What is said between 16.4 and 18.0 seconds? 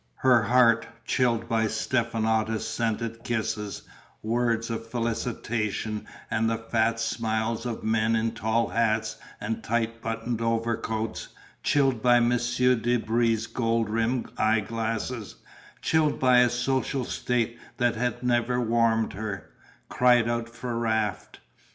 social state that